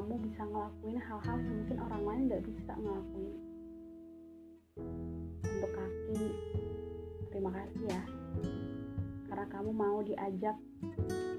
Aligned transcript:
kamu 0.00 0.16
bisa 0.22 0.42
ngelakuin 0.48 0.96
hal-hal 0.96 1.36
yang 1.44 1.56
mungkin 1.60 1.78
orang 1.84 2.02
lain 2.08 2.22
nggak 2.32 2.44
bisa 2.48 2.72
ngelakuin. 2.72 3.36
Untuk 5.44 5.72
kaki 5.76 6.24
terima 7.28 7.50
kasih 7.52 7.82
ya. 7.84 8.02
Karena 9.28 9.46
kamu 9.52 9.70
mau 9.76 9.98
diajak 10.00 10.56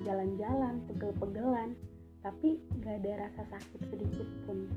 jalan-jalan 0.05 0.77
pegel-pegelan 0.85 1.73
tapi 2.21 2.61
gak 2.85 3.01
ada 3.01 3.25
rasa 3.25 3.41
sakit 3.49 3.81
sedikit 3.89 4.29
pun. 4.45 4.69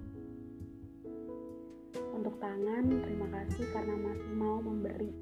Untuk 2.16 2.40
tangan 2.40 2.88
terima 2.88 3.28
kasih 3.28 3.68
karena 3.68 3.94
masih 4.00 4.32
mau 4.32 4.64
memberi. 4.64 5.12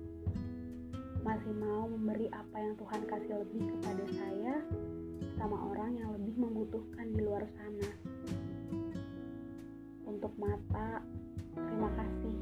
Masih 1.27 1.51
mau 1.59 1.91
memberi 1.91 2.31
apa 2.31 2.57
yang 2.63 2.79
Tuhan 2.79 3.03
kasih 3.11 3.43
lebih 3.43 3.75
kepada 3.75 4.05
saya 4.15 4.55
sama 5.35 5.59
orang 5.75 5.99
yang 5.99 6.15
lebih 6.15 6.39
membutuhkan 6.39 7.11
di 7.11 7.21
luar 7.27 7.43
sana 7.59 8.02
mata 10.71 11.03
terima 11.59 11.91
kasih 11.99 12.37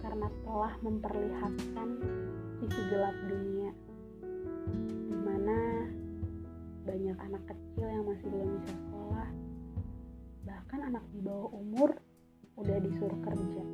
karena 0.00 0.28
telah 0.48 0.74
memperlihatkan 0.80 1.88
sisi 2.56 2.82
gelap 2.88 3.16
dunia 3.28 3.70
di 5.12 5.16
mana 5.20 5.58
banyak 6.88 7.18
anak 7.20 7.42
kecil 7.44 7.84
yang 7.84 8.04
masih 8.08 8.26
belum 8.32 8.48
bisa 8.56 8.72
sekolah 8.72 9.28
bahkan 10.48 10.80
anak 10.88 11.04
di 11.12 11.20
bawah 11.20 11.52
umur 11.52 11.90
udah 12.58 12.78
disuruh 12.80 13.20
kerja. 13.22 13.64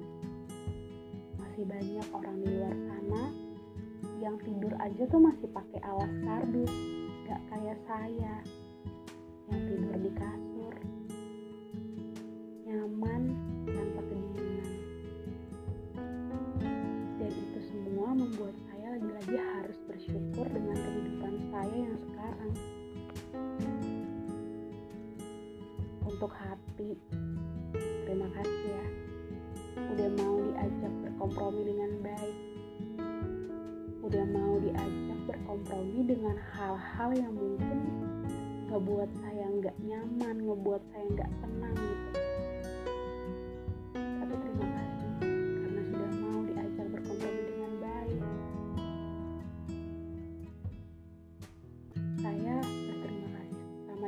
Masih 1.38 1.64
banyak 1.64 2.08
orang 2.10 2.36
di 2.42 2.48
luar 2.50 2.74
sana 2.90 3.22
yang 4.18 4.36
tidur 4.42 4.74
aja 4.82 5.02
tuh 5.08 5.22
masih 5.22 5.48
pakai 5.54 5.80
alas 5.86 6.12
kardus 6.26 6.74
gak 7.24 7.40
kayak 7.48 7.78
saya 7.88 8.34
untuk 26.24 26.40
hati. 26.40 26.96
Terima 28.08 28.24
kasih 28.32 28.64
ya. 28.72 28.86
Udah 29.92 30.08
mau 30.16 30.40
diajak 30.40 30.92
berkompromi 31.04 31.62
dengan 31.68 31.90
baik. 32.00 32.36
Udah 34.00 34.24
mau 34.32 34.56
diajak 34.56 35.20
berkompromi 35.28 36.00
dengan 36.08 36.32
hal-hal 36.56 37.12
yang 37.12 37.28
mungkin 37.36 37.78
ngebuat 38.72 39.10
saya 39.20 39.52
nggak 39.52 39.76
nyaman 39.84 40.36
ngebuat 40.48 40.82
saya 40.96 41.04
nggak 41.12 41.30
tenang 41.44 41.76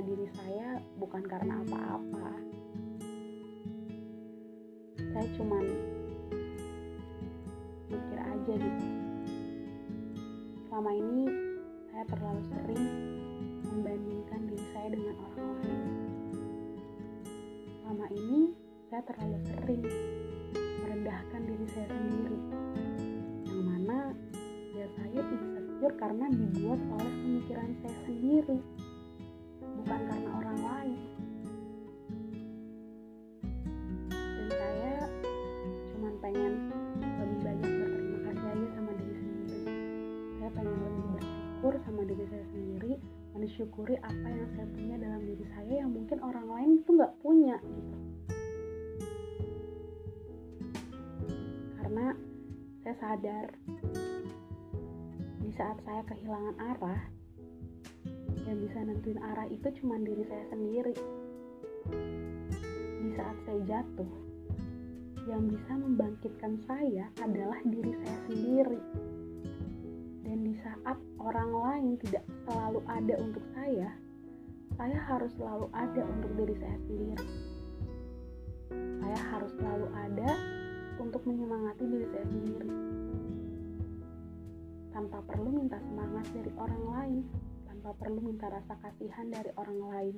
diri 0.06 0.30
saya 0.38 0.78
bukan 1.02 1.18
karena 1.26 1.58
apa-apa. 1.66 2.30
Saya 5.02 5.26
cuman 5.34 5.64
mikir 7.90 8.18
aja 8.22 8.54
gitu. 8.54 8.86
Selama 10.70 10.90
ini 10.94 11.24
saya 11.90 12.04
terlalu 12.06 12.42
sering 12.54 12.84
membandingkan 13.66 14.40
diri 14.46 14.66
saya 14.70 14.88
dengan 14.94 15.14
orang 15.26 15.50
lain. 15.58 15.82
Selama 17.82 18.06
ini 18.14 18.40
saya 18.86 19.02
terlalu 19.10 19.38
sering 19.58 19.82
merendahkan 20.86 21.40
diri 21.50 21.66
saya 21.74 21.88
sendiri. 21.90 22.38
Yang 23.50 23.62
mana 23.66 23.98
ya 24.70 24.86
saya 24.94 25.20
insecure 25.34 25.94
karena 25.98 26.26
dibuat 26.30 26.78
oleh 26.94 27.12
pemikiran 27.26 27.70
saya 27.82 27.98
sendiri 28.06 28.58
mensyukuri 43.76 44.00
apa 44.00 44.28
yang 44.32 44.48
saya 44.56 44.68
punya 44.72 44.96
dalam 44.96 45.20
diri 45.20 45.46
saya 45.52 45.74
yang 45.84 45.90
mungkin 45.92 46.18
orang 46.24 46.48
lain 46.48 46.70
itu 46.80 46.90
nggak 46.96 47.14
punya 47.20 47.56
gitu. 47.60 47.96
Karena 51.76 52.06
saya 52.80 52.96
sadar 52.96 53.46
di 55.44 55.50
saat 55.52 55.76
saya 55.84 56.02
kehilangan 56.08 56.56
arah 56.56 57.02
yang 58.48 58.58
bisa 58.64 58.80
nentuin 58.80 59.20
arah 59.20 59.44
itu 59.52 59.68
cuma 59.84 60.00
diri 60.00 60.24
saya 60.24 60.44
sendiri. 60.48 60.96
Di 63.04 63.10
saat 63.12 63.36
saya 63.44 63.60
jatuh 63.76 64.12
yang 65.28 65.52
bisa 65.52 65.72
membangkitkan 65.76 66.64
saya 66.64 67.12
adalah 67.20 67.60
diri 67.68 67.92
saya 67.92 68.18
sendiri. 68.24 68.80
Dan 70.24 70.48
di 70.48 70.56
saat 70.64 70.96
orang 71.26 71.50
lain 71.50 71.92
tidak 72.06 72.22
selalu 72.46 72.80
ada 72.86 73.14
untuk 73.18 73.42
saya 73.58 73.90
saya 74.76 74.98
harus 75.08 75.32
selalu 75.40 75.72
ada 75.72 76.02
untuk 76.04 76.30
diri 76.36 76.54
saya 76.60 76.76
sendiri. 76.84 77.26
Saya 78.76 79.20
harus 79.32 79.52
selalu 79.56 79.86
ada 79.96 80.30
untuk 81.00 81.22
menyemangati 81.24 81.84
diri 81.88 82.06
saya 82.12 82.26
sendiri. 82.28 82.70
Tanpa 84.92 85.18
perlu 85.24 85.48
minta 85.48 85.80
semangat 85.80 86.28
dari 86.28 86.52
orang 86.60 86.82
lain 86.92 87.24
tanpa 87.64 87.90
perlu 87.96 88.20
minta 88.20 88.52
rasa 88.52 88.76
kasihan 88.84 89.32
dari 89.32 89.48
orang 89.56 89.80
lain. 89.80 90.14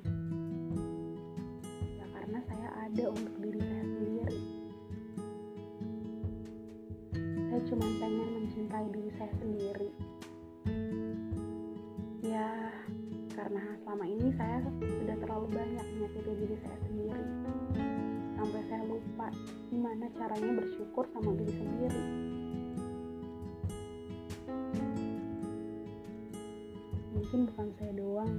Ya 1.95 2.05
karena 2.19 2.39
saya 2.43 2.69
ada 2.83 3.05
untuk 3.15 3.35
diri 3.39 3.61
saya 3.63 3.85
sendiri. 3.87 4.39
Saya 7.47 7.61
cuma 7.63 7.87
pengen 7.95 8.29
mencintai 8.43 8.87
diri 8.91 9.11
saya 9.15 9.33
sendiri 9.39 10.08
ya 12.29 12.49
karena 13.33 13.63
selama 13.81 14.05
ini 14.05 14.29
saya 14.37 14.61
sudah 14.77 15.17
terlalu 15.17 15.47
banyak 15.49 15.85
menyakiti 15.97 16.31
diri 16.37 16.57
saya 16.61 16.77
sendiri. 16.85 17.25
Sampai 18.37 18.61
saya 18.69 18.83
lupa 18.85 19.27
gimana 19.73 20.05
caranya 20.13 20.51
bersyukur 20.61 21.05
sama 21.09 21.33
diri 21.33 21.53
sendiri. 21.57 22.03
Mungkin 27.17 27.39
bukan 27.49 27.67
saya 27.81 27.93
doang 27.97 28.33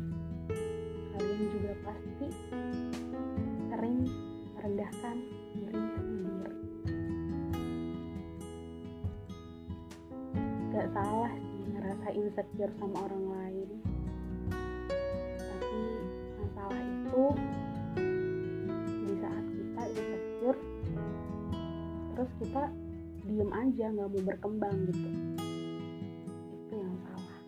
kalian 1.18 1.42
juga 1.50 1.72
pasti 1.82 2.26
sering 3.74 3.98
merendahkan 4.54 5.16
diri 5.58 5.82
sendiri. 5.98 6.54
Gak 10.70 10.86
salah 10.94 11.32
sih 11.34 11.50
ngerasa 11.74 12.08
insecure 12.14 12.72
sama 12.78 12.98
orang 13.10 13.24
lain 13.26 13.49
aja 23.80 23.96
nggak 23.96 24.12
mau 24.12 24.24
berkembang 24.28 24.76
gitu. 24.92 25.08
Itu 26.52 26.74
yang 26.76 27.00
salah. 27.00 27.40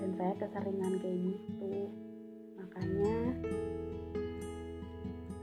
Dan 0.00 0.10
saya 0.16 0.32
keseringan 0.40 0.96
kayak 1.04 1.20
gitu. 1.20 1.92
Makanya 2.56 3.16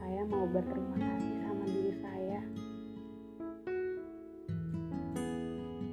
saya 0.01 0.21
mau 0.25 0.41
berterima 0.49 0.97
kasih 0.97 1.37
sama 1.45 1.65
diri 1.69 1.93
saya. 2.01 2.41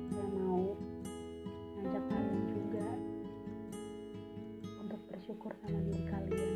Saya 0.09 0.29
mau 0.41 0.73
ngajak 1.77 2.05
kalian 2.09 2.43
juga 2.49 2.89
untuk 4.81 5.01
bersyukur 5.13 5.53
sama 5.61 5.79
diri 5.85 6.05
kalian. 6.09 6.53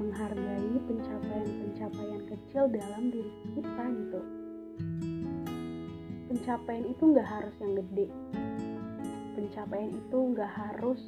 Menghargai 0.00 0.72
pencapaian-pencapaian 0.88 2.22
kecil 2.32 2.64
dalam 2.72 3.12
diri 3.12 3.28
kita 3.52 3.84
gitu 3.92 4.43
pencapaian 6.44 6.84
itu 6.84 7.08
nggak 7.08 7.24
harus 7.24 7.56
yang 7.56 7.72
gede. 7.80 8.06
Pencapaian 9.32 9.96
itu 9.96 10.18
nggak 10.36 10.52
harus 10.52 11.00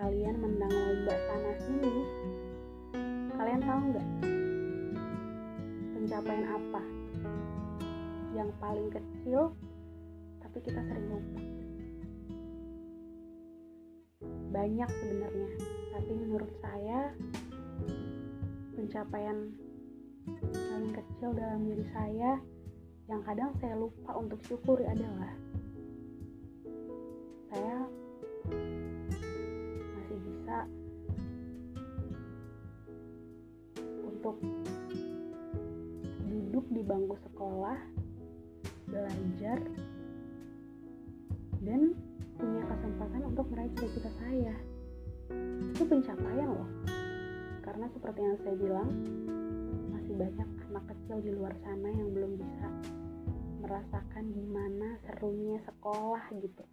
kalian 0.00 0.32
menang 0.40 0.72
lomba 0.72 1.12
sana 1.12 1.52
sini. 1.60 1.96
Kalian 3.36 3.60
tahu 3.60 3.80
nggak? 3.92 4.08
Pencapaian 5.92 6.46
apa? 6.48 6.82
Yang 8.32 8.50
paling 8.56 8.88
kecil 8.96 9.52
tapi 10.40 10.58
kita 10.64 10.80
sering 10.88 11.04
lupa. 11.04 11.40
Banyak 14.56 14.88
sebenarnya 14.88 15.48
tapi 15.92 16.12
menurut 16.16 16.52
saya 16.64 17.12
pencapaian 18.72 19.52
paling 20.48 20.92
kecil 20.96 21.36
dalam 21.36 21.60
diri 21.68 21.84
saya 21.92 22.55
yang 23.06 23.22
kadang 23.22 23.54
saya 23.62 23.78
lupa 23.78 24.18
untuk 24.18 24.42
syukuri 24.50 24.82
adalah 24.82 25.30
saya 27.54 27.86
masih 29.94 30.18
bisa 30.26 30.66
untuk 34.02 34.36
duduk 36.26 36.66
di 36.74 36.82
bangku 36.82 37.14
sekolah, 37.30 37.78
belajar, 38.90 39.58
dan 41.62 41.94
punya 42.34 42.62
kesempatan 42.66 43.22
untuk 43.22 43.46
meraih 43.54 43.70
cita-cita 43.78 44.10
saya. 44.18 44.54
Itu 45.70 45.86
pencapaian 45.86 46.50
loh. 46.50 46.70
Karena 47.62 47.86
seperti 47.94 48.20
yang 48.22 48.38
saya 48.42 48.56
bilang, 48.58 48.88
banyak 50.16 50.48
anak 50.72 50.84
kecil 50.88 51.20
di 51.20 51.30
luar 51.36 51.52
sana 51.60 51.92
yang 51.92 52.08
belum 52.16 52.40
bisa 52.40 52.66
merasakan 53.60 54.24
gimana 54.32 54.96
serunya 55.04 55.60
sekolah 55.68 56.24
gitu. 56.40 56.64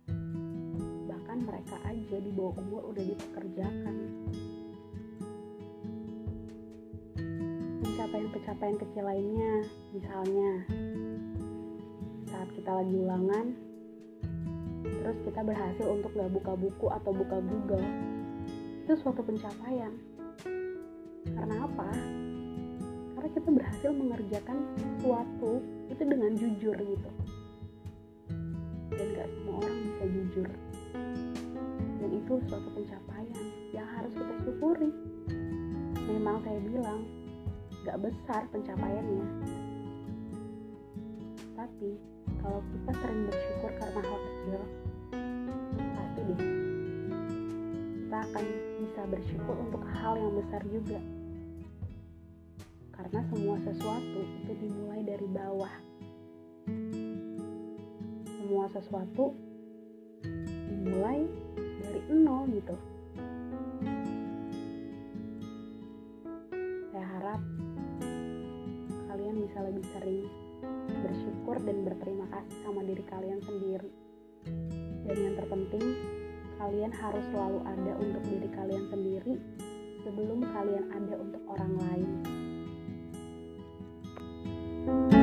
Bahkan 1.12 1.38
mereka 1.44 1.75
aja 1.84 2.18
di 2.24 2.31
bawah 2.31 2.56
umur 2.63 2.95
udah 2.95 3.04
dipekerjakan. 3.04 3.95
Pencapaian-pencapaian 7.84 8.78
kecil 8.80 9.04
lainnya, 9.04 9.54
misalnya 9.92 10.51
saat 12.31 12.50
kita 12.56 12.72
lagi 12.72 12.95
ulangan, 12.95 13.45
terus 14.88 15.18
kita 15.28 15.42
berhasil 15.44 15.86
untuk 15.92 16.16
gak 16.16 16.31
buka 16.31 16.54
buku 16.56 16.88
atau 16.88 17.12
buka 17.12 17.38
Google, 17.44 17.86
itu 18.88 18.94
suatu 19.04 19.19
pencapaian. 19.19 19.92
Karena 21.28 21.68
apa? 21.68 22.23
Karena 23.24 23.40
kita 23.40 23.52
berhasil 23.56 23.92
mengerjakan 23.96 24.58
sesuatu 24.75 25.64
itu 25.88 26.04
dengan 26.04 26.36
jujur 26.36 26.75
gitu. 26.75 27.10
Dan 28.92 29.08
gak 29.16 29.31
semua 29.31 29.64
orang 29.64 29.80
bisa 29.80 30.04
jujur. 30.12 30.50
Dan 32.04 32.10
itu 32.20 32.34
suatu 32.52 32.68
pencapaian 32.75 33.48
yang 33.72 33.88
harus 33.96 34.12
kita 34.12 34.36
syukuri. 34.44 34.92
Memang 36.04 36.44
saya 36.44 36.60
bilang, 36.68 37.08
gak 37.88 38.04
besar 38.04 38.44
pencapaiannya. 38.52 39.28
Tapi 41.56 41.96
kalau 42.44 42.60
kita 42.60 42.92
sering 42.92 43.22
bersyukur 43.31 43.72
karena 43.80 44.02
hal 44.04 44.19
kecil, 44.19 44.62
pasti 45.80 46.19
deh 46.28 46.40
kita 48.04 48.18
akan 48.19 48.46
bisa 48.84 49.02
bersyukur 49.08 49.56
untuk 49.64 49.84
hal 49.96 50.19
yang 50.19 50.36
besar 50.44 50.60
juga. 50.68 51.00
Karena 53.13 53.30
semua 53.30 53.57
sesuatu 53.62 54.25
itu 54.25 54.51
dimulai 54.57 55.06
dari 55.06 55.27
bawah. 55.30 55.69
Semua 58.25 58.65
sesuatu 58.74 59.38
dimulai 60.42 61.21
dari 61.77 62.01
nol 62.10 62.50
gitu. 62.57 62.74
Saya 66.89 67.06
harap 67.06 67.42
kalian 69.06 69.45
bisa 69.45 69.62
lebih 69.62 69.86
sering 69.94 70.25
bersyukur 71.06 71.62
dan 71.62 71.86
berterima 71.86 72.25
kasih 72.33 72.57
sama 72.66 72.81
diri 72.81 73.06
kalian 73.13 73.45
sendiri. 73.45 73.94
Dan 75.06 75.18
yang 75.21 75.38
terpenting, 75.38 75.86
kalian 76.57 76.89
harus 76.89 77.25
selalu 77.30 77.62
ada 77.62 77.94
untuk 77.94 78.25
diri 78.25 78.50
kalian 78.57 78.89
sendiri 78.89 79.38
sebelum 80.01 80.42
kalian 80.50 80.89
ada 80.89 81.13
untuk 81.21 81.45
orang 81.45 81.77
lain. 81.77 82.42
Bye. 84.85 85.23